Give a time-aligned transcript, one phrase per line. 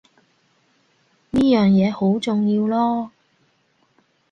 [1.29, 3.11] 呢樣嘢好重要囉